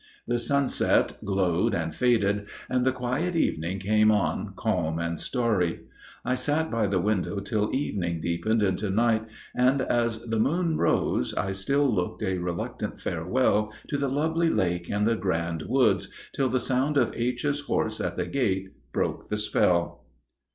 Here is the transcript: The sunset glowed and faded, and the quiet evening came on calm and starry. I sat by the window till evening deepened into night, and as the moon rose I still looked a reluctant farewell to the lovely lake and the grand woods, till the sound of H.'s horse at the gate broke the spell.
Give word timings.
The 0.25 0.39
sunset 0.39 1.19
glowed 1.23 1.75
and 1.75 1.93
faded, 1.93 2.47
and 2.67 2.83
the 2.83 2.91
quiet 2.91 3.35
evening 3.35 3.77
came 3.77 4.09
on 4.09 4.53
calm 4.55 4.97
and 4.97 5.19
starry. 5.19 5.81
I 6.25 6.33
sat 6.33 6.71
by 6.71 6.87
the 6.87 6.99
window 6.99 7.39
till 7.39 7.69
evening 7.71 8.19
deepened 8.19 8.63
into 8.63 8.89
night, 8.89 9.27
and 9.53 9.83
as 9.83 10.17
the 10.23 10.39
moon 10.39 10.79
rose 10.79 11.35
I 11.35 11.51
still 11.51 11.87
looked 11.87 12.23
a 12.23 12.39
reluctant 12.39 12.99
farewell 12.99 13.71
to 13.89 13.97
the 13.99 14.09
lovely 14.09 14.49
lake 14.49 14.89
and 14.89 15.07
the 15.07 15.15
grand 15.15 15.61
woods, 15.67 16.09
till 16.33 16.49
the 16.49 16.59
sound 16.59 16.97
of 16.97 17.13
H.'s 17.15 17.59
horse 17.59 18.01
at 18.01 18.17
the 18.17 18.25
gate 18.25 18.69
broke 18.91 19.29
the 19.29 19.37
spell. 19.37 20.07